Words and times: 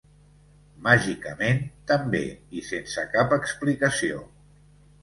Màgicament, 0.87 1.61
també, 1.93 2.23
i 2.61 2.65
sense 2.71 3.07
cap 3.15 3.39
explicació. 3.43 4.29